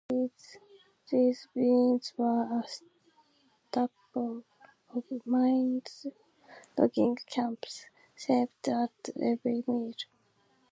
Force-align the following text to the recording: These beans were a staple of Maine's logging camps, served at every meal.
These 1.11 1.47
beans 1.53 2.11
were 2.17 2.41
a 2.59 2.63
staple 2.67 4.43
of 4.89 5.03
Maine's 5.27 6.07
logging 6.75 7.17
camps, 7.27 7.85
served 8.15 8.67
at 8.67 9.09
every 9.21 9.63
meal. 9.67 9.93